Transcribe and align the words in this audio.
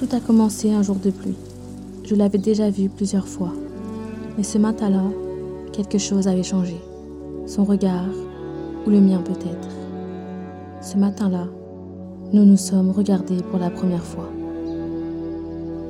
Tout 0.00 0.16
a 0.16 0.20
commencé 0.20 0.72
un 0.72 0.80
jour 0.80 0.96
de 0.96 1.10
pluie. 1.10 1.36
Je 2.04 2.14
l'avais 2.14 2.38
déjà 2.38 2.70
vu 2.70 2.88
plusieurs 2.88 3.28
fois. 3.28 3.52
Mais 4.38 4.42
ce 4.42 4.56
matin-là, 4.56 5.02
quelque 5.74 5.98
chose 5.98 6.26
avait 6.26 6.42
changé. 6.42 6.76
Son 7.44 7.64
regard, 7.64 8.08
ou 8.86 8.90
le 8.90 8.98
mien 8.98 9.22
peut-être. 9.22 9.68
Ce 10.80 10.96
matin-là, 10.96 11.48
nous 12.32 12.46
nous 12.46 12.56
sommes 12.56 12.90
regardés 12.90 13.42
pour 13.50 13.58
la 13.58 13.68
première 13.68 14.02
fois. 14.02 14.30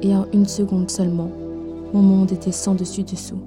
Et 0.02 0.12
en 0.12 0.26
une 0.32 0.46
seconde 0.46 0.90
seulement, 0.90 1.30
mon 1.94 2.02
monde 2.02 2.32
était 2.32 2.50
sans 2.50 2.74
dessus-dessous. 2.74 3.38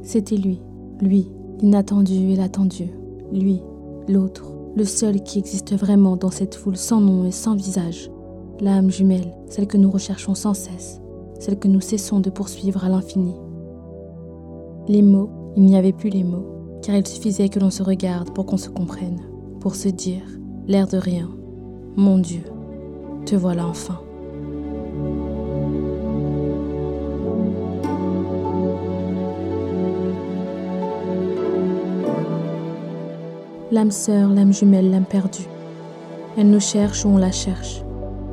C'était 0.00 0.38
lui, 0.38 0.58
lui, 1.02 1.28
l'inattendu 1.60 2.30
et 2.30 2.36
l'attendu, 2.36 2.88
lui, 3.30 3.60
l'autre, 4.08 4.46
le 4.74 4.86
seul 4.86 5.22
qui 5.22 5.38
existe 5.38 5.74
vraiment 5.74 6.16
dans 6.16 6.30
cette 6.30 6.54
foule 6.54 6.78
sans 6.78 7.02
nom 7.02 7.26
et 7.26 7.30
sans 7.30 7.56
visage, 7.56 8.10
l'âme 8.60 8.90
jumelle, 8.90 9.34
celle 9.48 9.66
que 9.66 9.76
nous 9.76 9.90
recherchons 9.90 10.34
sans 10.34 10.54
cesse, 10.54 11.00
celle 11.38 11.58
que 11.58 11.68
nous 11.68 11.80
cessons 11.80 12.20
de 12.20 12.30
poursuivre 12.30 12.84
à 12.84 12.88
l'infini. 12.88 13.34
Les 14.88 15.02
mots, 15.02 15.30
il 15.56 15.64
n'y 15.64 15.76
avait 15.76 15.92
plus 15.92 16.10
les 16.10 16.24
mots, 16.24 16.46
car 16.82 16.96
il 16.96 17.06
suffisait 17.06 17.48
que 17.48 17.58
l'on 17.58 17.70
se 17.70 17.82
regarde 17.82 18.30
pour 18.32 18.46
qu'on 18.46 18.56
se 18.56 18.68
comprenne, 18.70 19.20
pour 19.60 19.74
se 19.74 19.88
dire, 19.88 20.22
l'air 20.66 20.86
de 20.86 20.96
rien, 20.96 21.28
mon 21.96 22.18
Dieu, 22.18 22.42
te 23.24 23.34
voilà 23.34 23.66
enfin. 23.66 24.00
L'âme 33.72 33.90
sœur, 33.90 34.30
l'âme 34.30 34.52
jumelle, 34.52 34.90
l'âme 34.90 35.04
perdue. 35.04 35.48
Elle 36.38 36.50
nous 36.50 36.60
cherche 36.60 37.04
où 37.04 37.08
on 37.08 37.18
la 37.18 37.32
cherche. 37.32 37.82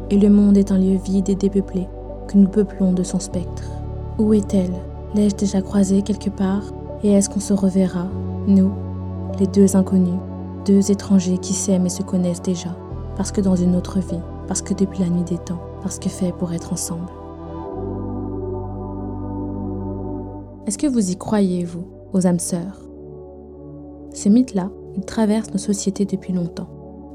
Et 0.10 0.18
le 0.18 0.30
monde 0.30 0.58
est 0.58 0.72
un 0.72 0.78
lieu 0.78 0.98
vide 0.98 1.30
et 1.30 1.36
dépeuplé 1.36 1.88
que 2.28 2.38
nous 2.38 2.48
peuplons 2.48 2.94
de 2.94 3.04
son 3.04 3.20
spectre. 3.20 3.64
Où 4.20 4.34
est-elle? 4.34 4.74
L'ai-je 5.16 5.36
déjà 5.36 5.62
croisée 5.62 6.02
quelque 6.02 6.30
part? 6.30 6.64
Et 7.04 7.12
est-ce 7.12 7.30
qu'on 7.30 7.40
se 7.40 7.54
reverra, 7.54 8.08
nous, 8.48 8.72
les 9.40 9.48
deux 9.48 9.76
inconnus, 9.76 10.20
deux 10.66 10.92
étrangers 10.92 11.38
qui 11.38 11.54
s'aiment 11.54 11.86
et 11.86 11.90
se 11.90 12.04
connaissent 12.04 12.42
déjà, 12.42 12.76
parce 13.18 13.32
que 13.32 13.42
dans 13.42 13.56
une 13.56 13.76
autre 13.76 14.00
vie, 14.00 14.22
parce 14.48 14.62
que 14.62 14.74
depuis 14.74 15.00
la 15.00 15.10
nuit 15.10 15.24
des 15.24 15.38
temps, 15.38 15.60
parce 15.82 16.00
que 16.00 16.10
fait 16.10 16.32
pour 16.32 16.54
être 16.54 16.72
ensemble. 16.72 17.10
Est-ce 20.66 20.78
que 20.78 20.88
vous 20.88 21.12
y 21.12 21.18
croyez, 21.18 21.66
vous, 21.66 21.84
aux 22.14 22.26
âmes 22.26 22.40
sœurs? 22.40 22.80
Ce 24.14 24.30
mythe-là, 24.30 24.70
il 24.96 25.04
traverse 25.04 25.52
nos 25.52 25.58
sociétés 25.58 26.06
depuis 26.06 26.34
longtemps. 26.34 26.68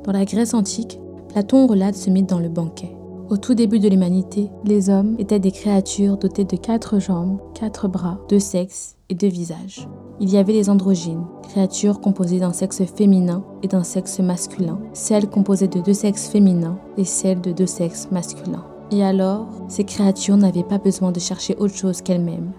Dans 0.05 0.13
la 0.13 0.25
Grèce 0.25 0.53
antique, 0.53 1.01
Platon 1.29 1.67
relate 1.67 1.95
ce 1.95 2.11
mythe 2.11 2.29
dans 2.29 2.39
le 2.39 2.49
banquet. 2.49 2.97
Au 3.31 3.37
tout 3.37 3.55
début 3.55 3.79
de 3.79 3.89
l'humanité, 3.89 4.51
les 4.65 4.89
hommes 4.89 5.15
étaient 5.19 5.39
des 5.39 5.51
créatures 5.51 6.17
dotées 6.17 6.45
de 6.45 6.57
quatre 6.57 6.99
jambes, 6.99 7.39
quatre 7.55 7.89
bras, 7.89 8.19
deux 8.29 8.39
sexes 8.39 8.97
et 9.11 9.15
deux 9.15 9.29
visages. 9.29 9.89
Il 10.21 10.31
y 10.31 10.39
avait 10.39 10.55
les 10.55 10.71
androgynes, 10.71 11.27
créatures 11.43 12.01
composées 12.01 12.41
d'un 12.41 12.53
sexe 12.53 12.83
féminin 12.85 13.45
et 13.63 13.69
d'un 13.69 13.85
sexe 13.85 14.21
masculin, 14.21 14.79
celles 14.95 15.29
composées 15.29 15.69
de 15.69 15.81
deux 15.81 15.95
sexes 15.95 16.29
féminins 16.29 16.79
et 16.97 17.05
celles 17.05 17.41
de 17.41 17.53
deux 17.53 17.67
sexes 17.67 18.09
masculins. 18.11 18.65
Et 18.91 19.05
alors, 19.05 19.49
ces 19.69 19.85
créatures 19.85 20.39
n'avaient 20.39 20.65
pas 20.65 20.79
besoin 20.79 21.13
de 21.13 21.21
chercher 21.21 21.55
autre 21.57 21.75
chose 21.75 22.01
qu'elles-mêmes. 22.01 22.53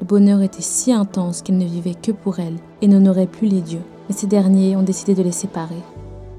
Le 0.00 0.06
bonheur 0.06 0.40
était 0.40 0.62
si 0.62 0.92
intense 0.92 1.42
qu'elles 1.42 1.58
ne 1.58 1.64
vivaient 1.64 1.94
que 1.94 2.12
pour 2.12 2.40
elles 2.40 2.58
et 2.80 2.88
n'honoraient 2.88 3.26
plus 3.26 3.48
les 3.48 3.60
dieux 3.60 3.82
mais 4.08 4.14
ces 4.14 4.26
derniers 4.26 4.76
ont 4.76 4.82
décidé 4.82 5.14
de 5.14 5.22
les 5.22 5.32
séparer. 5.32 5.82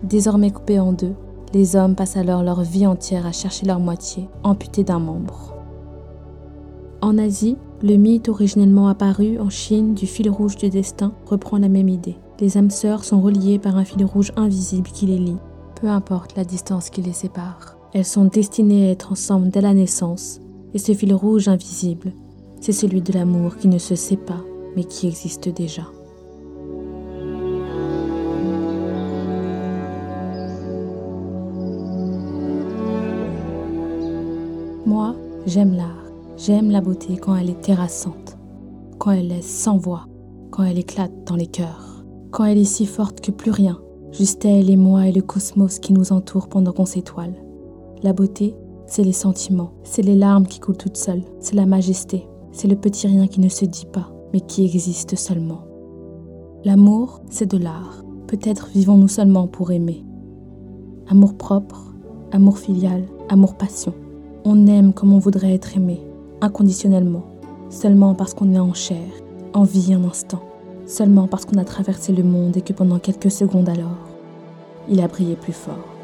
Désormais 0.03 0.51
coupés 0.51 0.79
en 0.79 0.93
deux, 0.93 1.15
les 1.55 1.77
hommes 1.77 1.95
passent 1.95 2.17
alors 2.17 2.43
leur 2.43 2.63
vie 2.63 2.85
entière 2.85 3.25
à 3.25 3.31
chercher 3.31 3.65
leur 3.65 3.79
moitié, 3.79 4.27
amputée 4.43 4.83
d'un 4.83 4.99
membre. 4.99 5.55
En 7.01 7.17
Asie, 7.17 7.55
le 7.81 7.95
mythe 7.95 8.27
originellement 8.27 8.89
apparu 8.89 9.39
en 9.39 9.49
Chine 9.49 9.93
du 9.93 10.05
fil 10.05 10.29
rouge 10.29 10.57
du 10.57 10.69
destin 10.69 11.13
reprend 11.25 11.57
la 11.57 11.69
même 11.69 11.87
idée. 11.87 12.17
Les 12.41 12.57
âmes 12.57 12.69
sœurs 12.69 13.05
sont 13.05 13.21
reliées 13.21 13.57
par 13.57 13.77
un 13.77 13.85
fil 13.85 14.03
rouge 14.03 14.33
invisible 14.35 14.89
qui 14.89 15.05
les 15.05 15.17
lie, 15.17 15.37
peu 15.79 15.87
importe 15.87 16.35
la 16.35 16.43
distance 16.43 16.89
qui 16.89 17.01
les 17.01 17.13
sépare. 17.13 17.77
Elles 17.93 18.03
sont 18.03 18.25
destinées 18.25 18.89
à 18.89 18.91
être 18.91 19.13
ensemble 19.13 19.49
dès 19.49 19.61
la 19.61 19.73
naissance, 19.73 20.41
et 20.73 20.77
ce 20.77 20.91
fil 20.91 21.13
rouge 21.13 21.47
invisible, 21.47 22.11
c'est 22.59 22.73
celui 22.73 23.01
de 23.01 23.13
l'amour 23.13 23.55
qui 23.55 23.69
ne 23.69 23.77
se 23.77 23.95
sait 23.95 24.17
pas, 24.17 24.43
mais 24.75 24.83
qui 24.83 25.07
existe 25.07 25.47
déjà. 25.47 25.83
J'aime 35.45 35.73
l'art. 35.73 36.05
J'aime 36.37 36.69
la 36.69 36.81
beauté 36.81 37.15
quand 37.15 37.35
elle 37.35 37.49
est 37.49 37.61
terrassante, 37.61 38.37
quand 38.99 39.11
elle 39.11 39.29
laisse 39.29 39.49
sans 39.49 39.77
voix, 39.77 40.05
quand 40.51 40.63
elle 40.63 40.77
éclate 40.77 41.23
dans 41.25 41.37
les 41.37 41.47
cœurs, 41.47 42.03
quand 42.31 42.43
elle 42.43 42.57
est 42.57 42.65
si 42.65 42.85
forte 42.85 43.21
que 43.21 43.31
plus 43.31 43.51
rien, 43.51 43.79
juste 44.11 44.43
elle 44.43 44.69
et 44.69 44.75
moi 44.75 45.07
et 45.07 45.13
le 45.13 45.21
cosmos 45.21 45.79
qui 45.79 45.93
nous 45.93 46.11
entoure 46.11 46.49
pendant 46.49 46.73
qu'on 46.73 46.85
s'étoile. 46.85 47.35
La 48.03 48.11
beauté, 48.11 48.53
c'est 48.85 49.03
les 49.03 49.13
sentiments, 49.13 49.71
c'est 49.83 50.01
les 50.01 50.17
larmes 50.17 50.45
qui 50.45 50.59
coulent 50.59 50.75
toutes 50.75 50.97
seules, 50.97 51.23
c'est 51.39 51.55
la 51.55 51.65
majesté, 51.65 52.27
c'est 52.51 52.67
le 52.67 52.75
petit 52.75 53.07
rien 53.07 53.27
qui 53.27 53.39
ne 53.39 53.49
se 53.49 53.63
dit 53.63 53.87
pas, 53.91 54.11
mais 54.33 54.41
qui 54.41 54.65
existe 54.65 55.15
seulement. 55.15 55.61
L'amour, 56.65 57.21
c'est 57.29 57.49
de 57.49 57.57
l'art. 57.57 58.03
Peut-être 58.27 58.67
vivons-nous 58.73 59.07
seulement 59.07 59.47
pour 59.47 59.71
aimer. 59.71 60.03
Amour 61.07 61.37
propre, 61.37 61.93
amour 62.33 62.57
filial, 62.57 63.05
amour 63.29 63.55
passion. 63.55 63.93
On 64.47 64.67
aime 64.67 64.93
comme 64.93 65.11
on 65.11 65.17
voudrait 65.17 65.55
être 65.55 65.75
aimé, 65.75 65.99
inconditionnellement, 66.39 67.25
seulement 67.71 68.13
parce 68.13 68.35
qu'on 68.35 68.53
est 68.53 68.59
en 68.59 68.75
chair, 68.75 69.07
en 69.53 69.63
vie 69.63 69.91
un 69.91 70.03
instant, 70.03 70.43
seulement 70.85 71.27
parce 71.27 71.45
qu'on 71.45 71.57
a 71.57 71.63
traversé 71.63 72.13
le 72.13 72.21
monde 72.21 72.55
et 72.55 72.61
que 72.61 72.71
pendant 72.71 72.99
quelques 72.99 73.31
secondes 73.31 73.69
alors, 73.69 73.97
il 74.87 75.01
a 75.01 75.07
brillé 75.07 75.35
plus 75.35 75.51
fort. 75.51 75.94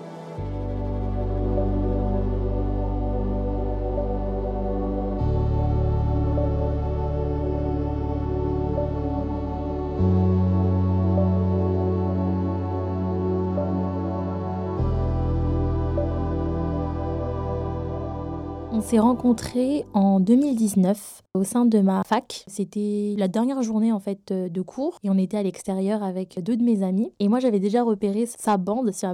On 18.81 18.83
s'est 18.83 18.97
rencontrés 18.97 19.85
en 19.93 20.19
2019 20.19 21.21
au 21.35 21.43
sein 21.43 21.65
de 21.65 21.79
ma 21.81 22.03
fac. 22.03 22.43
C'était 22.47 23.13
la 23.15 23.27
dernière 23.27 23.61
journée 23.61 23.91
en 23.91 23.99
fait 23.99 24.31
euh, 24.31 24.49
de 24.49 24.61
cours 24.61 24.97
et 25.03 25.09
on 25.11 25.19
était 25.19 25.37
à 25.37 25.43
l'extérieur 25.43 26.01
avec 26.01 26.43
deux 26.43 26.57
de 26.57 26.63
mes 26.63 26.81
amis. 26.81 27.13
Et 27.19 27.27
moi 27.27 27.39
j'avais 27.39 27.59
déjà 27.59 27.83
repéré 27.83 28.25
sa 28.25 28.57
bande, 28.57 28.91
si 28.91 29.05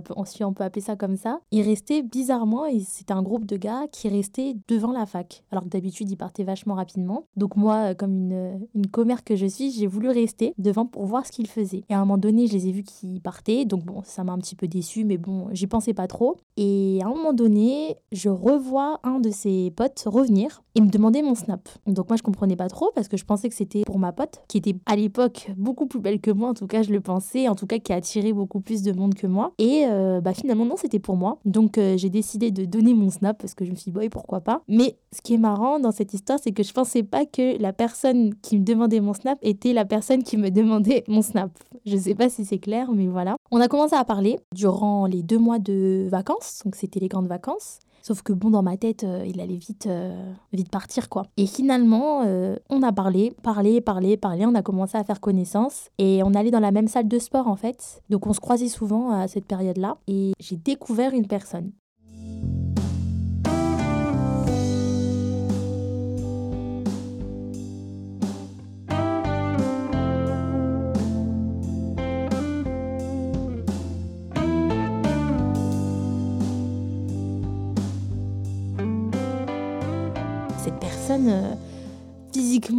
on 0.44 0.54
peut, 0.54 0.64
appeler 0.64 0.82
ça 0.82 0.96
comme 0.96 1.18
ça. 1.18 1.42
Il 1.52 1.64
restait 1.64 2.02
bizarrement, 2.02 2.64
c'était 2.86 3.12
un 3.12 3.22
groupe 3.22 3.46
de 3.46 3.58
gars 3.58 3.88
qui 3.92 4.08
restait 4.08 4.56
devant 4.70 4.94
la 4.94 5.06
fac. 5.06 5.44
Alors 5.52 5.66
que 5.66 5.70
d'habitude 5.70 6.10
ils 6.10 6.16
partaient 6.16 6.46
vachement 6.46 6.76
rapidement. 6.76 7.26
Donc 7.36 7.58
moi, 7.58 7.94
comme 7.94 8.16
une, 8.16 8.68
une 8.74 8.88
commère 8.88 9.26
que 9.26 9.36
je 9.36 9.48
suis, 9.48 9.72
j'ai 9.72 9.86
voulu 9.86 10.10
rester 10.10 10.54
devant 10.58 10.86
pour 10.86 11.06
voir 11.06 11.26
ce 11.26 11.32
qu'ils 11.34 11.48
faisaient. 11.48 11.84
Et 11.90 11.94
à 11.94 11.98
un 11.98 12.06
moment 12.06 12.18
donné, 12.18 12.48
je 12.48 12.54
les 12.54 12.70
ai 12.70 12.72
vus 12.72 12.84
qui 12.84 13.20
partaient. 13.20 13.66
Donc 13.66 13.84
bon, 13.84 14.02
ça 14.06 14.24
m'a 14.24 14.32
un 14.32 14.38
petit 14.38 14.56
peu 14.56 14.70
déçu, 14.70 15.04
mais 15.04 15.18
bon, 15.18 15.50
j'y 15.52 15.68
pensais 15.68 15.94
pas 15.94 16.08
trop. 16.08 16.38
Et 16.56 17.00
à 17.04 17.08
un 17.08 17.10
moment 17.10 17.34
donné, 17.34 17.98
je 18.14 18.30
revois 18.30 19.02
un 19.04 19.20
de 19.20 19.30
ces 19.30 19.57
potes 19.76 20.04
revenir 20.06 20.62
et 20.76 20.82
me 20.82 20.90
demander 20.90 21.22
mon 21.22 21.36
snap. 21.36 21.68
Donc 21.86 22.10
moi 22.10 22.18
je 22.18 22.24
comprenais 22.24 22.56
pas 22.56 22.70
trop 22.70 22.92
parce 22.94 23.08
que 23.08 23.18
je 23.18 23.26
pensais 23.26 23.50
que 23.50 23.56
c'était 23.56 23.84
pour 23.84 24.00
ma 24.00 24.12
pote 24.12 24.42
qui 24.48 24.58
était 24.58 24.76
à 24.86 24.96
l'époque 24.96 25.50
beaucoup 25.58 25.88
plus 25.88 26.00
belle 26.00 26.20
que 26.20 26.32
moi, 26.32 26.50
en 26.50 26.54
tout 26.54 26.68
cas 26.68 26.84
je 26.84 26.92
le 26.92 27.02
pensais, 27.02 27.48
en 27.48 27.56
tout 27.56 27.68
cas 27.68 27.80
qui 27.80 27.94
attirait 27.94 28.34
beaucoup 28.34 28.60
plus 28.60 28.84
de 28.84 28.92
monde 28.92 29.16
que 29.16 29.28
moi. 29.28 29.54
Et 29.58 29.86
euh, 29.88 30.22
bah 30.22 30.34
finalement 30.34 30.66
non 30.66 30.76
c'était 30.78 31.00
pour 31.00 31.16
moi. 31.16 31.40
Donc 31.46 31.78
euh, 31.78 31.98
j'ai 31.98 32.10
décidé 32.10 32.52
de 32.52 32.66
donner 32.66 32.94
mon 32.94 33.10
snap 33.10 33.38
parce 33.40 33.54
que 33.56 33.66
je 33.66 33.72
me 33.72 33.76
suis 33.76 33.92
dit 33.92 33.96
boy 33.96 34.10
pourquoi 34.10 34.42
pas. 34.42 34.62
Mais 34.68 34.98
ce 35.12 35.22
qui 35.22 35.34
est 35.34 35.40
marrant 35.40 35.80
dans 35.80 35.92
cette 35.92 36.14
histoire 36.14 36.40
c'est 36.42 36.52
que 36.52 36.64
je 36.64 36.74
pensais 36.74 37.04
pas 37.04 37.26
que 37.26 37.60
la 37.62 37.74
personne 37.74 38.34
qui 38.42 38.58
me 38.58 38.64
demandait 38.64 39.00
mon 39.00 39.14
snap 39.14 39.40
était 39.42 39.74
la 39.74 39.86
personne 39.86 40.24
qui 40.24 40.38
me 40.38 40.50
demandait 40.50 41.04
mon 41.08 41.22
snap. 41.22 41.52
Je 41.86 41.98
sais 41.98 42.16
pas 42.16 42.30
si 42.30 42.46
c'est 42.46 42.60
clair 42.60 42.92
mais 42.92 43.08
voilà. 43.08 43.36
On 43.52 43.60
a 43.60 43.68
commencé 43.68 43.96
à 43.96 44.04
parler 44.04 44.40
durant 44.54 45.06
les 45.06 45.24
deux 45.24 45.40
mois 45.40 45.60
de 45.60 46.08
vacances, 46.10 46.62
donc 46.66 46.76
c'était 46.76 47.00
les 47.00 47.08
grandes 47.08 47.28
vacances. 47.28 47.80
Sauf 48.08 48.22
que 48.22 48.32
bon, 48.32 48.52
dans 48.52 48.64
ma 48.64 48.78
tête, 48.78 49.04
euh, 49.04 49.26
il 49.28 49.42
allait 49.42 49.58
vite, 49.58 49.86
euh, 49.86 50.32
vite 50.54 50.72
partir, 50.72 51.10
quoi. 51.10 51.24
Et 51.36 51.46
finalement, 51.46 52.24
euh, 52.26 52.56
on 52.70 52.82
a 52.82 52.94
parlé, 52.94 53.34
parlé, 53.44 53.82
parlé, 53.82 54.16
parlé. 54.16 54.46
On 54.46 54.56
a 54.56 54.62
commencé 54.62 54.98
à 54.98 55.04
faire 55.04 55.20
connaissance 55.20 55.90
et 55.98 56.22
on 56.24 56.34
allait 56.34 56.50
dans 56.50 56.62
la 56.62 56.72
même 56.72 56.88
salle 56.88 57.10
de 57.10 57.20
sport, 57.20 57.50
en 57.50 57.58
fait. 57.58 58.02
Donc 58.10 58.26
on 58.26 58.32
se 58.32 58.40
croisait 58.40 58.70
souvent 58.70 59.12
à 59.12 59.28
cette 59.28 59.46
période-là. 59.46 59.98
Et 60.08 60.32
j'ai 60.40 60.56
découvert 60.56 61.14
une 61.14 61.28
personne. 61.28 61.72
personne 61.72 61.87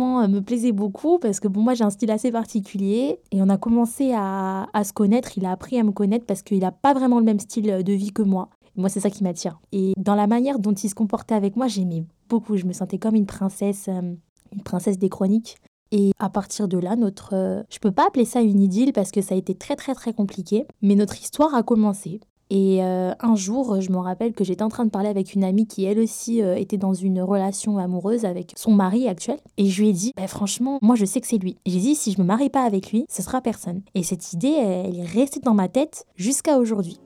euh, 0.00 0.28
me 0.28 0.40
plaisait 0.40 0.72
beaucoup 0.72 1.18
parce 1.18 1.40
que 1.40 1.48
bon, 1.48 1.60
moi 1.60 1.74
j'ai 1.74 1.84
un 1.84 1.90
style 1.90 2.10
assez 2.10 2.30
particulier 2.30 3.20
et 3.32 3.42
on 3.42 3.48
a 3.48 3.58
commencé 3.58 4.12
à, 4.14 4.68
à 4.72 4.84
se 4.84 4.92
connaître. 4.92 5.36
Il 5.36 5.44
a 5.44 5.52
appris 5.52 5.78
à 5.78 5.82
me 5.82 5.92
connaître 5.92 6.26
parce 6.26 6.42
qu'il 6.42 6.60
n'a 6.60 6.72
pas 6.72 6.94
vraiment 6.94 7.18
le 7.18 7.24
même 7.24 7.40
style 7.40 7.82
de 7.82 7.92
vie 7.92 8.12
que 8.12 8.22
moi. 8.22 8.50
Moi, 8.76 8.88
c'est 8.88 9.00
ça 9.00 9.10
qui 9.10 9.24
m'attire. 9.24 9.60
Et 9.72 9.92
dans 9.96 10.14
la 10.14 10.28
manière 10.28 10.60
dont 10.60 10.72
il 10.72 10.88
se 10.88 10.94
comportait 10.94 11.34
avec 11.34 11.56
moi, 11.56 11.66
j'aimais 11.66 12.04
beaucoup. 12.28 12.56
Je 12.56 12.64
me 12.64 12.72
sentais 12.72 12.98
comme 12.98 13.16
une 13.16 13.26
princesse, 13.26 13.88
une 13.88 14.62
princesse 14.62 14.98
des 14.98 15.08
chroniques. 15.08 15.56
Et 15.90 16.12
à 16.18 16.28
partir 16.28 16.68
de 16.68 16.78
là, 16.78 16.96
notre... 16.96 17.34
Euh, 17.34 17.62
je 17.70 17.78
peux 17.78 17.90
pas 17.90 18.06
appeler 18.06 18.24
ça 18.24 18.40
une 18.40 18.60
idylle 18.60 18.92
parce 18.92 19.10
que 19.10 19.22
ça 19.22 19.34
a 19.34 19.38
été 19.38 19.54
très 19.54 19.74
très 19.74 19.94
très 19.94 20.12
compliqué, 20.12 20.66
mais 20.82 20.94
notre 20.94 21.20
histoire 21.20 21.54
a 21.54 21.62
commencé. 21.62 22.20
Et 22.50 22.82
euh, 22.82 23.12
un 23.20 23.36
jour, 23.36 23.80
je 23.80 23.90
me 23.90 23.98
rappelle 23.98 24.32
que 24.32 24.44
j'étais 24.44 24.62
en 24.62 24.68
train 24.68 24.84
de 24.84 24.90
parler 24.90 25.08
avec 25.08 25.34
une 25.34 25.44
amie 25.44 25.66
qui, 25.66 25.84
elle 25.84 25.98
aussi, 25.98 26.42
euh, 26.42 26.56
était 26.56 26.78
dans 26.78 26.94
une 26.94 27.20
relation 27.20 27.78
amoureuse 27.78 28.24
avec 28.24 28.52
son 28.56 28.72
mari 28.72 29.06
actuel. 29.08 29.38
Et 29.58 29.66
je 29.66 29.82
lui 29.82 29.90
ai 29.90 29.92
dit, 29.92 30.12
bah, 30.16 30.26
franchement, 30.26 30.78
moi, 30.80 30.96
je 30.96 31.04
sais 31.04 31.20
que 31.20 31.26
c'est 31.26 31.38
lui. 31.38 31.56
J'ai 31.66 31.80
dit, 31.80 31.94
si 31.94 32.12
je 32.12 32.20
me 32.20 32.26
marie 32.26 32.50
pas 32.50 32.64
avec 32.64 32.90
lui, 32.90 33.04
ce 33.10 33.22
sera 33.22 33.40
personne. 33.40 33.82
Et 33.94 34.02
cette 34.02 34.32
idée, 34.32 34.48
elle 34.48 34.98
est 34.98 35.04
restée 35.04 35.40
dans 35.40 35.54
ma 35.54 35.68
tête 35.68 36.06
jusqu'à 36.16 36.58
aujourd'hui. 36.58 36.98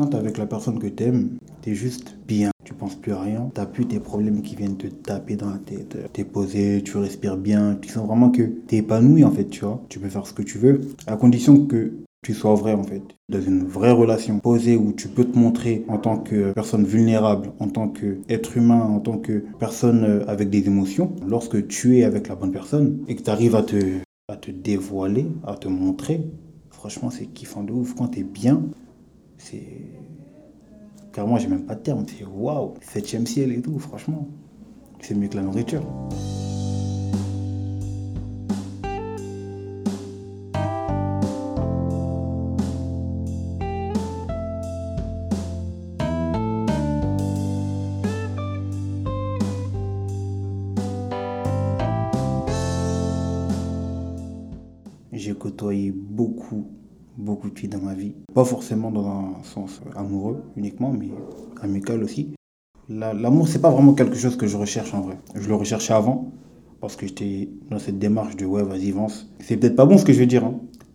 Quand 0.00 0.14
avec 0.14 0.38
la 0.38 0.46
personne 0.46 0.78
que 0.78 0.86
t'aimes, 0.86 1.36
t'es 1.60 1.74
juste 1.74 2.16
bien. 2.26 2.48
Tu 2.64 2.72
penses 2.72 2.94
plus 2.94 3.12
à 3.12 3.20
rien. 3.20 3.50
T'as 3.52 3.66
plus 3.66 3.84
tes 3.84 4.00
problèmes 4.00 4.40
qui 4.40 4.56
viennent 4.56 4.78
te 4.78 4.86
taper 4.86 5.36
dans 5.36 5.50
la 5.50 5.58
tête. 5.58 5.98
T'es 6.14 6.24
posé, 6.24 6.80
tu 6.82 6.96
respires 6.96 7.36
bien. 7.36 7.76
Tu 7.82 7.90
sens 7.90 8.06
vraiment 8.06 8.30
que 8.30 8.44
t'es 8.66 8.78
épanoui 8.78 9.24
en 9.24 9.30
fait, 9.30 9.44
tu 9.50 9.62
vois. 9.66 9.84
Tu 9.90 9.98
peux 9.98 10.08
faire 10.08 10.26
ce 10.26 10.32
que 10.32 10.40
tu 10.40 10.56
veux. 10.56 10.80
À 11.06 11.16
condition 11.16 11.66
que 11.66 11.92
tu 12.22 12.32
sois 12.32 12.54
vrai 12.54 12.72
en 12.72 12.82
fait. 12.82 13.02
Dans 13.28 13.42
une 13.42 13.64
vraie 13.64 13.90
relation 13.90 14.38
posée 14.38 14.74
où 14.74 14.94
tu 14.94 15.08
peux 15.08 15.26
te 15.26 15.38
montrer 15.38 15.84
en 15.88 15.98
tant 15.98 16.16
que 16.16 16.54
personne 16.54 16.86
vulnérable, 16.86 17.52
en 17.58 17.68
tant 17.68 17.88
qu'être 17.88 18.56
humain, 18.56 18.80
en 18.80 19.00
tant 19.00 19.18
que 19.18 19.44
personne 19.58 20.04
euh, 20.04 20.24
avec 20.28 20.48
des 20.48 20.66
émotions. 20.66 21.14
Lorsque 21.28 21.68
tu 21.68 21.98
es 21.98 22.04
avec 22.04 22.28
la 22.28 22.36
bonne 22.36 22.52
personne 22.52 23.04
et 23.06 23.16
que 23.16 23.22
tu 23.22 23.28
arrives 23.28 23.54
à 23.54 23.62
te, 23.62 23.98
à 24.28 24.36
te 24.36 24.50
dévoiler, 24.50 25.26
à 25.46 25.56
te 25.56 25.68
montrer, 25.68 26.22
franchement 26.70 27.10
c'est 27.10 27.26
kiffant 27.26 27.64
de 27.64 27.72
ouf. 27.72 27.94
Quand 27.94 28.08
tu 28.08 28.20
es 28.20 28.22
bien, 28.22 28.62
c'est... 29.40 29.62
Car 31.12 31.26
moi 31.26 31.38
j'ai 31.38 31.48
même 31.48 31.64
pas 31.64 31.74
de 31.74 31.80
terme, 31.80 32.04
c'est 32.06 32.24
waouh, 32.24 32.74
septième 32.82 33.26
ciel 33.26 33.50
et 33.52 33.60
tout, 33.60 33.78
franchement. 33.78 34.28
C'est 35.00 35.14
mieux 35.14 35.28
que 35.28 35.36
la 35.36 35.42
nourriture. 35.42 35.82
J'ai 55.12 55.34
côtoyé 55.34 55.92
beaucoup, 55.92 56.70
beaucoup 57.16 57.50
de 57.50 57.58
filles 57.58 57.68
dans 57.68 57.80
ma 57.80 57.94
vie. 57.94 58.14
Pas 58.34 58.44
forcément 58.44 58.90
dans 58.90 59.06
un 59.06 59.42
sens 59.42 59.80
amoureux 59.96 60.42
uniquement, 60.56 60.92
mais 60.92 61.10
amical 61.62 62.02
aussi. 62.02 62.32
L'amour, 62.88 63.46
c'est 63.46 63.60
pas 63.60 63.70
vraiment 63.70 63.94
quelque 63.94 64.16
chose 64.16 64.36
que 64.36 64.46
je 64.46 64.56
recherche 64.56 64.94
en 64.94 65.00
vrai. 65.00 65.18
Je 65.34 65.48
le 65.48 65.54
recherchais 65.54 65.92
avant, 65.92 66.32
parce 66.80 66.96
que 66.96 67.06
j'étais 67.06 67.48
dans 67.70 67.78
cette 67.78 67.98
démarche 67.98 68.36
de 68.36 68.46
ouais, 68.46 68.64
vas-y, 68.64 68.90
vance. 68.90 69.30
C'est 69.38 69.56
peut-être 69.56 69.76
pas 69.76 69.86
bon 69.86 69.98
ce 69.98 70.04
que 70.04 70.12
je 70.12 70.20
veux 70.20 70.26
dire, 70.26 70.44
hein, 70.44 70.54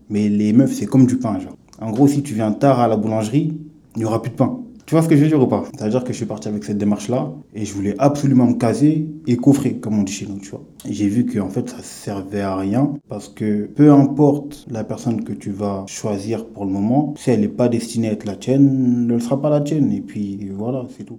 mais 0.09 0.27
les 0.27 0.51
meufs, 0.51 0.73
c'est 0.73 0.87
comme 0.87 1.05
du 1.05 1.17
pain, 1.17 1.39
genre. 1.39 1.55
En 1.79 1.91
gros, 1.91 2.07
si 2.07 2.23
tu 2.23 2.33
viens 2.33 2.51
tard 2.51 2.79
à 2.79 2.87
la 2.87 2.97
boulangerie, 2.97 3.57
il 3.95 3.99
n'y 3.99 4.05
aura 4.05 4.21
plus 4.21 4.31
de 4.31 4.35
pain. 4.35 4.64
Tu 4.87 4.93
vois 4.93 5.01
ce 5.01 5.07
que 5.09 5.15
je 5.15 5.21
veux 5.23 5.27
dire 5.27 5.41
ou 5.41 5.47
pas? 5.47 5.63
C'est-à-dire 5.75 6.03
que 6.03 6.13
je 6.13 6.17
suis 6.17 6.27
parti 6.27 6.47
avec 6.47 6.63
cette 6.63 6.77
démarche-là 6.77 7.33
et 7.55 7.65
je 7.65 7.73
voulais 7.73 7.95
absolument 7.97 8.45
me 8.45 8.53
caser 8.53 9.07
et 9.25 9.35
coffrer, 9.35 9.77
comme 9.79 9.97
on 9.97 10.03
dit 10.03 10.13
chez 10.13 10.27
nous, 10.27 10.37
tu 10.37 10.51
vois. 10.51 10.61
J'ai 10.87 11.07
vu 11.07 11.25
que 11.25 11.41
fait 11.49 11.67
ça 11.67 11.81
servait 11.81 12.41
à 12.41 12.55
rien 12.55 12.93
parce 13.09 13.27
que 13.27 13.65
peu 13.65 13.91
importe 13.91 14.67
la 14.69 14.83
personne 14.83 15.23
que 15.23 15.33
tu 15.33 15.49
vas 15.49 15.85
choisir 15.87 16.45
pour 16.45 16.65
le 16.65 16.71
moment, 16.71 17.15
si 17.17 17.31
elle 17.31 17.39
n'est 17.39 17.47
pas 17.47 17.67
destinée 17.67 18.09
à 18.09 18.11
être 18.11 18.25
la 18.25 18.35
tienne, 18.35 19.07
elle 19.09 19.15
ne 19.15 19.19
sera 19.19 19.41
pas 19.41 19.49
la 19.49 19.61
tienne 19.61 19.91
et 19.91 20.01
puis 20.01 20.51
voilà, 20.55 20.83
c'est 20.95 21.03
tout. 21.03 21.17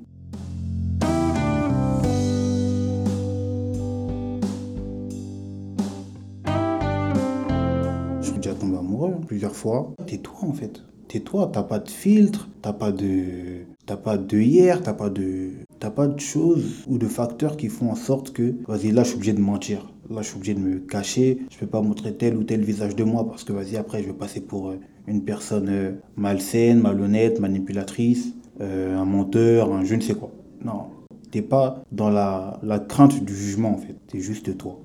Je 8.20 8.26
suis 8.30 8.36
déjà 8.36 8.54
tombé 8.54 8.78
amoureux 8.78 9.16
plusieurs 9.26 9.56
fois. 9.56 9.92
Tais-toi 10.06 10.36
en 10.42 10.52
fait 10.52 10.84
tais-toi, 11.16 11.50
t'as 11.50 11.62
pas 11.62 11.78
de 11.78 11.88
filtre, 11.88 12.48
t'as 12.60 12.74
pas 12.74 12.92
de, 12.92 13.64
t'as 13.86 13.96
pas 13.96 14.16
hier, 14.30 14.82
t'as 14.82 14.92
pas 14.92 15.08
de, 15.08 15.52
t'as 15.80 15.88
pas 15.90 16.06
de 16.08 16.20
choses 16.20 16.84
ou 16.86 16.98
de 16.98 17.06
facteurs 17.06 17.56
qui 17.56 17.68
font 17.68 17.90
en 17.90 17.94
sorte 17.94 18.32
que, 18.32 18.54
vas-y, 18.68 18.90
là, 18.92 19.02
je 19.02 19.08
suis 19.08 19.16
obligé 19.16 19.32
de 19.32 19.40
mentir. 19.40 19.90
Là, 20.10 20.20
je 20.20 20.28
suis 20.28 20.36
obligé 20.36 20.54
de 20.54 20.60
me 20.60 20.78
cacher. 20.78 21.38
Je 21.50 21.58
peux 21.58 21.66
pas 21.66 21.80
montrer 21.80 22.14
tel 22.14 22.36
ou 22.36 22.44
tel 22.44 22.62
visage 22.62 22.94
de 22.94 23.02
moi 23.02 23.26
parce 23.26 23.44
que, 23.44 23.52
vas-y, 23.52 23.76
après, 23.76 24.02
je 24.02 24.08
vais 24.08 24.12
passer 24.12 24.40
pour 24.40 24.68
euh, 24.68 24.78
une 25.06 25.24
personne 25.24 25.68
euh, 25.70 25.92
malsaine, 26.16 26.80
malhonnête, 26.80 27.40
manipulatrice, 27.40 28.34
euh, 28.60 28.98
un 28.98 29.06
menteur, 29.06 29.72
un 29.72 29.84
je 29.84 29.94
ne 29.94 30.02
sais 30.02 30.14
quoi. 30.14 30.30
Non, 30.62 30.90
t'es 31.30 31.42
pas 31.42 31.82
dans 31.92 32.10
la, 32.10 32.60
la 32.62 32.78
crainte 32.78 33.24
du 33.24 33.34
jugement, 33.34 33.70
en 33.70 33.78
fait. 33.78 33.96
T'es 34.08 34.20
juste 34.20 34.56
toi. 34.58 34.78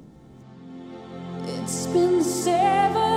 It's 1.45 1.87
been 1.87 2.21
seven 2.21 3.10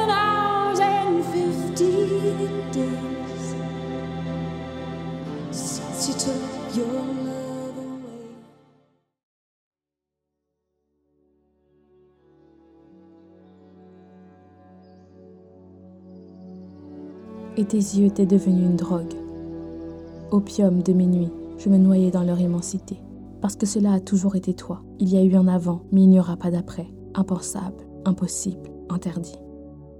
et 17.57 17.65
tes 17.65 17.77
yeux 17.77 18.07
étaient 18.07 18.27
devenus 18.27 18.67
une 18.67 18.77
drogue. 18.77 19.15
Opium 20.31 20.83
de 20.83 20.93
mes 20.93 21.07
nuits, 21.07 21.33
je 21.59 21.69
me 21.69 21.79
noyais 21.79 22.11
dans 22.11 22.25
leur 22.25 22.41
immensité. 22.41 23.01
Parce 23.41 23.57
que 23.57 23.67
cela 23.67 23.93
a 23.93 24.01
toujours 24.01 24.37
été 24.37 24.55
toi. 24.55 24.83
Il 24.99 25.11
y 25.11 25.17
a 25.17 25.23
eu 25.23 25.35
un 25.37 25.49
avant, 25.49 25.83
mais 25.93 26.03
il 26.03 26.09
n'y 26.09 26.19
aura 26.19 26.37
pas 26.37 26.51
d'après. 26.51 26.87
Impensable, 27.15 27.87
impossible, 28.05 28.71
interdit. 28.89 29.39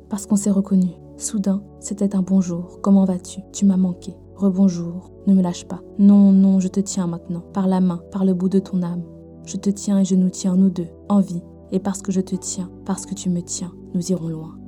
Parce 0.09 0.27
qu'on 0.27 0.37
s'est 0.37 0.51
reconnu. 0.51 0.89
Soudain, 1.17 1.63
c'était 1.79 2.17
un 2.17 2.23
bonjour. 2.23 2.81
Comment 2.83 3.05
vas-tu? 3.05 3.41
Tu 3.53 3.67
m'as 3.67 3.77
manqué. 3.77 4.15
Rebonjour. 4.35 5.13
Ne 5.27 5.35
me 5.35 5.43
lâche 5.43 5.67
pas. 5.67 5.83
Non, 5.99 6.33
non, 6.33 6.59
je 6.59 6.69
te 6.69 6.81
tiens 6.81 7.07
maintenant. 7.07 7.43
Par 7.53 7.69
la 7.69 7.81
main, 7.81 8.01
par 8.11 8.25
le 8.25 8.35
bout 8.35 8.49
de 8.49 8.59
ton 8.59 8.83
âme. 8.83 9.03
Je 9.45 9.59
te 9.59 9.71
tiens 9.71 10.01
et 10.01 10.05
je 10.05 10.15
nous 10.15 10.31
tiens, 10.31 10.57
nous 10.57 10.71
deux, 10.71 10.89
en 11.09 11.21
vie. 11.21 11.43
Et 11.71 11.79
parce 11.79 12.03
que 12.03 12.13
je 12.13 12.21
te 12.21 12.35
tiens, 12.35 12.71
parce 12.85 13.05
que 13.05 13.15
tu 13.15 13.31
me 13.31 13.43
tiens, 13.43 13.73
nous 13.95 14.11
irons 14.11 14.29
loin. 14.29 14.59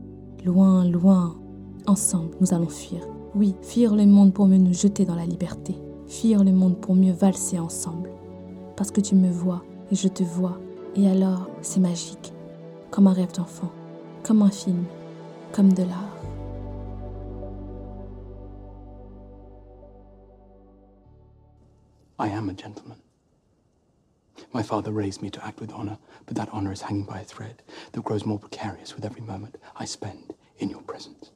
Loin, 0.44 0.84
loin, 0.84 1.36
Ensemble, 1.88 2.36
nous 2.40 2.52
allons 2.52 2.68
fuir. 2.68 3.06
Oui, 3.36 3.54
fuir 3.62 3.94
le 3.94 4.06
monde 4.06 4.32
pour 4.34 4.46
mieux 4.46 4.58
nous 4.58 4.74
jeter 4.74 5.04
dans 5.04 5.14
la 5.14 5.24
liberté. 5.24 5.76
Fuir 6.08 6.42
le 6.42 6.50
monde 6.50 6.80
pour 6.80 6.96
mieux 6.96 7.12
valser 7.12 7.60
ensemble. 7.60 8.10
Parce 8.76 8.90
que 8.90 9.00
tu 9.00 9.14
me 9.14 9.30
vois 9.30 9.62
et 9.92 9.94
je 9.94 10.08
te 10.08 10.24
vois. 10.24 10.58
Et 10.96 11.08
alors, 11.08 11.48
c'est 11.62 11.78
magique. 11.78 12.32
Comme 12.90 13.06
un 13.06 13.12
rêve 13.12 13.32
d'enfant. 13.32 13.70
Comme 14.24 14.42
un 14.42 14.50
film. 14.50 14.84
Comme 15.52 15.72
de 15.72 15.84
l'art. 15.84 16.16
I 22.18 22.28
am 22.30 22.48
a 22.48 22.54
gentleman. 22.54 22.98
My 24.52 24.64
father 24.64 24.90
raised 24.90 25.22
me 25.22 25.30
to 25.30 25.44
act 25.44 25.60
with 25.60 25.72
honor, 25.72 25.98
but 26.26 26.34
that 26.36 26.48
honor 26.52 26.72
is 26.72 26.82
hanging 26.82 27.04
by 27.04 27.20
a 27.20 27.24
thread 27.24 27.62
that 27.92 28.02
grows 28.02 28.26
more 28.26 28.40
precarious 28.40 28.96
with 28.96 29.04
every 29.04 29.22
moment 29.22 29.56
I 29.78 29.84
spend 29.84 30.34
in 30.58 30.70
your 30.70 30.82
presence. 30.82 31.30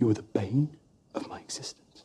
You 0.00 0.08
are 0.08 0.14
the 0.14 0.22
bane 0.22 0.74
of 1.14 1.28
my 1.28 1.38
existence. 1.40 2.04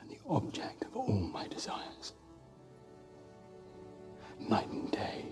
And 0.00 0.08
the 0.08 0.18
object 0.28 0.84
of 0.84 0.96
all 0.96 1.12
my 1.12 1.48
desires. 1.48 2.12
Night 4.38 4.68
and 4.70 4.90
day, 4.92 5.24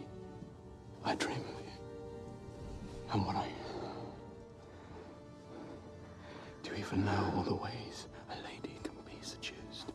I 1.04 1.14
dream 1.14 1.38
of 1.38 1.60
you. 1.64 1.78
And 3.12 3.24
what 3.24 3.36
I. 3.36 3.46
Do 6.64 6.70
you 6.72 6.78
even 6.78 7.04
know 7.04 7.32
all 7.36 7.44
the 7.44 7.54
ways 7.54 8.08
a 8.28 8.34
lady 8.42 8.76
can 8.82 8.94
be 9.06 9.16
seduced? 9.22 9.92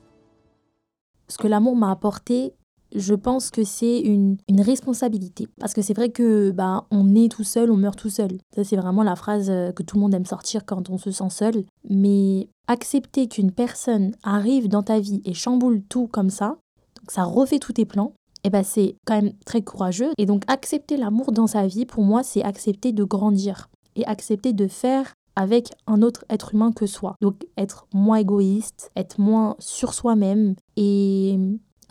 Ce 1.27 1.37
que 1.37 1.47
l'amour 1.49 1.75
m'a 1.75 1.91
apporté, 1.91 2.53
je 2.95 3.13
pense 3.13 3.49
que 3.49 3.63
c'est 3.63 3.99
une, 3.99 4.37
une, 4.47 4.61
responsabilité. 4.61 5.47
Parce 5.59 5.73
que 5.73 5.81
c'est 5.81 5.93
vrai 5.93 6.09
que 6.09 6.51
bah, 6.51 6.85
on 6.91 7.15
est 7.15 7.31
tout 7.31 7.43
seul, 7.43 7.71
on 7.71 7.77
meurt 7.77 7.97
tout 7.97 8.09
seul. 8.09 8.37
Ça, 8.55 8.63
c'est 8.63 8.75
vraiment 8.75 9.03
la 9.03 9.15
phrase 9.15 9.49
euh, 9.49 9.71
que 9.71 9.83
tout 9.83 9.97
le 9.97 10.01
monde 10.01 10.13
aime 10.13 10.25
sortir 10.25 10.65
quand 10.65 10.89
on 10.89 10.97
se 10.97 11.11
sent 11.11 11.29
seul. 11.29 11.65
Mais 11.89 12.49
accepter 12.67 13.27
qu'une 13.27 13.51
personne 13.51 14.13
arrive 14.23 14.67
dans 14.67 14.83
ta 14.83 14.99
vie 14.99 15.21
et 15.25 15.33
chamboule 15.33 15.81
tout 15.89 16.07
comme 16.07 16.29
ça, 16.29 16.57
donc 16.99 17.11
ça 17.11 17.23
refait 17.23 17.59
tous 17.59 17.73
tes 17.73 17.85
plans, 17.85 18.13
eh 18.43 18.49
ben 18.49 18.63
c'est 18.63 18.95
quand 19.05 19.21
même 19.21 19.33
très 19.45 19.61
courageux. 19.61 20.11
Et 20.17 20.25
donc 20.25 20.43
accepter 20.47 20.97
l'amour 20.97 21.31
dans 21.31 21.47
sa 21.47 21.67
vie, 21.67 21.85
pour 21.85 22.03
moi, 22.03 22.23
c'est 22.23 22.43
accepter 22.43 22.91
de 22.91 23.03
grandir 23.03 23.69
et 23.95 24.05
accepter 24.05 24.53
de 24.53 24.67
faire 24.67 25.13
avec 25.35 25.71
un 25.87 26.01
autre 26.01 26.25
être 26.29 26.53
humain 26.53 26.71
que 26.71 26.85
soi. 26.85 27.15
Donc 27.21 27.45
être 27.57 27.87
moins 27.93 28.17
égoïste, 28.17 28.91
être 28.95 29.19
moins 29.19 29.55
sur 29.59 29.93
soi-même 29.93 30.55
et 30.75 31.39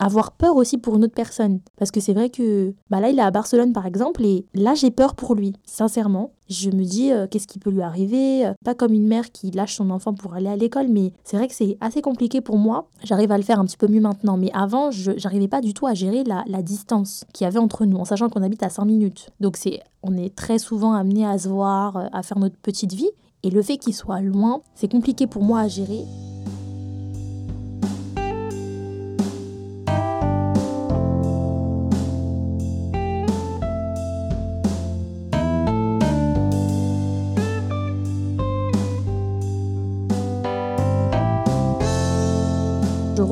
avoir 0.05 0.31
peur 0.31 0.55
aussi 0.55 0.77
pour 0.77 0.95
une 0.95 1.03
autre 1.05 1.13
personne. 1.13 1.59
Parce 1.77 1.91
que 1.91 1.99
c'est 1.99 2.13
vrai 2.13 2.29
que 2.29 2.73
bah 2.89 2.99
là, 2.99 3.09
il 3.09 3.19
est 3.19 3.23
à 3.23 3.31
Barcelone 3.31 3.73
par 3.73 3.85
exemple, 3.85 4.23
et 4.23 4.45
là, 4.53 4.73
j'ai 4.73 4.91
peur 4.91 5.15
pour 5.15 5.35
lui, 5.35 5.53
sincèrement. 5.65 6.31
Je 6.49 6.69
me 6.69 6.83
dis, 6.83 7.11
euh, 7.11 7.25
qu'est-ce 7.25 7.47
qui 7.47 7.57
peut 7.57 7.71
lui 7.71 7.81
arriver? 7.81 8.51
Pas 8.63 8.75
comme 8.75 8.93
une 8.93 9.07
mère 9.07 9.31
qui 9.31 9.49
lâche 9.49 9.75
son 9.75 9.89
enfant 9.89 10.13
pour 10.13 10.33
aller 10.33 10.49
à 10.49 10.55
l'école, 10.55 10.87
mais 10.89 11.13
c'est 11.23 11.37
vrai 11.37 11.47
que 11.47 11.55
c'est 11.55 11.77
assez 11.81 12.01
compliqué 12.01 12.41
pour 12.41 12.57
moi. 12.57 12.89
J'arrive 13.03 13.31
à 13.31 13.37
le 13.37 13.43
faire 13.43 13.59
un 13.59 13.65
petit 13.65 13.77
peu 13.77 13.87
mieux 13.87 14.01
maintenant, 14.01 14.37
mais 14.37 14.51
avant, 14.53 14.91
je 14.91 15.13
pas 15.47 15.61
du 15.61 15.73
tout 15.73 15.87
à 15.87 15.93
gérer 15.93 16.23
la, 16.23 16.43
la 16.47 16.61
distance 16.61 17.25
qu'il 17.33 17.45
y 17.45 17.47
avait 17.47 17.59
entre 17.59 17.85
nous, 17.85 17.97
en 17.97 18.05
sachant 18.05 18.29
qu'on 18.29 18.43
habite 18.43 18.63
à 18.63 18.69
5 18.69 18.85
minutes. 18.85 19.29
Donc 19.39 19.57
c'est, 19.57 19.81
on 20.01 20.15
est 20.17 20.35
très 20.35 20.59
souvent 20.59 20.93
amené 20.93 21.25
à 21.25 21.37
se 21.37 21.49
voir, 21.49 21.97
euh, 21.97 22.05
à 22.11 22.23
faire 22.23 22.39
notre 22.39 22.57
petite 22.57 22.93
vie. 22.93 23.09
Et 23.43 23.49
le 23.49 23.61
fait 23.61 23.77
qu'il 23.77 23.93
soit 23.93 24.21
loin, 24.21 24.61
c'est 24.73 24.89
compliqué 24.89 25.27
pour 25.27 25.43
moi 25.43 25.61
à 25.61 25.67
gérer. 25.67 26.05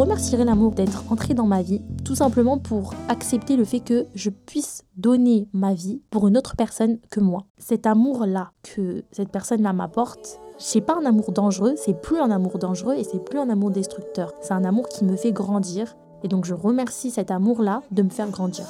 Remercierai 0.01 0.45
l'amour 0.45 0.71
d'être 0.71 1.03
entré 1.11 1.35
dans 1.35 1.45
ma 1.45 1.61
vie, 1.61 1.83
tout 2.03 2.15
simplement 2.15 2.57
pour 2.57 2.95
accepter 3.07 3.55
le 3.55 3.63
fait 3.63 3.81
que 3.81 4.07
je 4.15 4.31
puisse 4.31 4.83
donner 4.97 5.47
ma 5.53 5.75
vie 5.75 6.01
pour 6.09 6.27
une 6.27 6.37
autre 6.37 6.55
personne 6.55 6.97
que 7.11 7.19
moi. 7.19 7.45
Cet 7.59 7.85
amour-là 7.85 8.51
que 8.63 9.03
cette 9.11 9.29
personne-là 9.29 9.73
m'apporte, 9.73 10.39
c'est 10.57 10.81
pas 10.81 10.97
un 10.99 11.05
amour 11.05 11.31
dangereux, 11.31 11.75
c'est 11.75 12.01
plus 12.01 12.17
un 12.17 12.31
amour 12.31 12.57
dangereux 12.57 12.95
et 12.95 13.03
c'est 13.03 13.23
plus 13.23 13.37
un 13.37 13.49
amour 13.51 13.69
destructeur. 13.69 14.33
C'est 14.41 14.53
un 14.53 14.63
amour 14.63 14.89
qui 14.89 15.05
me 15.05 15.15
fait 15.15 15.33
grandir 15.33 15.95
et 16.23 16.27
donc 16.27 16.45
je 16.45 16.55
remercie 16.55 17.11
cet 17.11 17.29
amour-là 17.29 17.83
de 17.91 18.01
me 18.01 18.09
faire 18.09 18.29
grandir. 18.29 18.65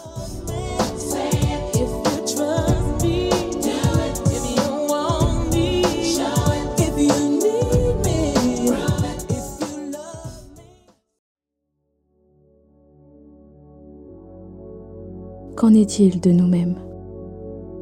Qu'en 15.61 15.75
est-il 15.75 16.19
de 16.19 16.31
nous-mêmes? 16.31 16.73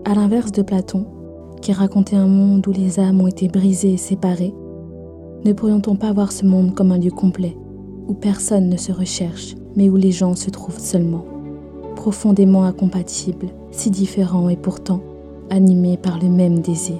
À 0.03 0.13
l'inverse 0.13 0.51
de 0.51 0.61
Platon, 0.61 1.05
qui 1.61 1.71
racontait 1.71 2.17
un 2.17 2.27
monde 2.27 2.67
où 2.67 2.73
les 2.73 2.99
âmes 2.99 3.21
ont 3.21 3.27
été 3.27 3.47
brisées 3.47 3.93
et 3.93 3.97
séparées, 3.97 4.53
ne 5.45 5.53
pourrions-on 5.53 5.95
pas 5.95 6.11
voir 6.11 6.33
ce 6.33 6.45
monde 6.45 6.75
comme 6.75 6.91
un 6.91 6.97
lieu 6.97 7.09
complet, 7.09 7.55
où 8.09 8.13
personne 8.13 8.67
ne 8.67 8.75
se 8.75 8.91
recherche, 8.91 9.55
mais 9.77 9.89
où 9.89 9.95
les 9.95 10.11
gens 10.11 10.35
se 10.35 10.49
trouvent 10.49 10.81
seulement, 10.81 11.23
profondément 11.95 12.65
incompatibles, 12.65 13.47
si 13.71 13.89
différents 13.89 14.49
et 14.49 14.57
pourtant 14.57 14.99
animés 15.49 15.95
par 15.95 16.19
le 16.19 16.27
même 16.27 16.59
désir, 16.59 16.97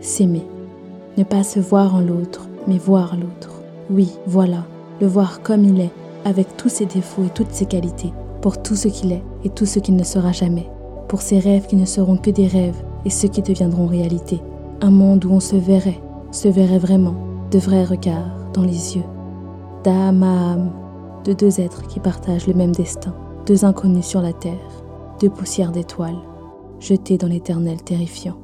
s'aimer, 0.00 0.42
ne 1.18 1.22
pas 1.22 1.44
se 1.44 1.60
voir 1.60 1.94
en 1.94 2.00
l'autre, 2.00 2.48
mais 2.66 2.78
voir 2.78 3.14
l'autre. 3.14 3.62
Oui, 3.90 4.10
voilà, 4.26 4.66
le 5.00 5.06
voir 5.06 5.40
comme 5.40 5.64
il 5.64 5.80
est, 5.80 5.92
avec 6.24 6.56
tous 6.56 6.68
ses 6.68 6.86
défauts 6.86 7.22
et 7.22 7.32
toutes 7.32 7.52
ses 7.52 7.66
qualités, 7.66 8.12
pour 8.40 8.60
tout 8.60 8.74
ce 8.74 8.88
qu'il 8.88 9.12
est 9.12 9.22
et 9.44 9.50
tout 9.50 9.66
ce 9.66 9.78
qu'il 9.78 9.96
ne 9.96 10.04
sera 10.04 10.32
jamais, 10.32 10.68
pour 11.08 11.22
ses 11.22 11.38
rêves 11.38 11.66
qui 11.66 11.76
ne 11.76 11.84
seront 11.84 12.16
que 12.16 12.30
des 12.30 12.46
rêves 12.46 12.82
et 13.04 13.10
ceux 13.10 13.28
qui 13.28 13.42
deviendront 13.42 13.86
réalité. 13.86 14.40
Un 14.80 14.90
monde 14.90 15.24
où 15.24 15.32
on 15.32 15.40
se 15.40 15.56
verrait, 15.56 16.00
se 16.30 16.48
verrait 16.48 16.78
vraiment, 16.78 17.14
de 17.50 17.58
vrais 17.58 17.84
regards 17.84 18.50
dans 18.54 18.62
les 18.62 18.96
yeux, 18.96 19.04
d'âme 19.84 20.22
à 20.22 20.52
âme, 20.52 20.72
de 21.24 21.32
deux 21.32 21.60
êtres 21.60 21.86
qui 21.86 22.00
partagent 22.00 22.46
le 22.46 22.54
même 22.54 22.72
destin, 22.72 23.14
deux 23.46 23.64
inconnus 23.64 24.06
sur 24.06 24.22
la 24.22 24.32
terre, 24.32 24.54
deux 25.20 25.30
poussières 25.30 25.72
d'étoiles, 25.72 26.18
jetées 26.78 27.18
dans 27.18 27.28
l'éternel 27.28 27.82
terrifiant. 27.82 28.36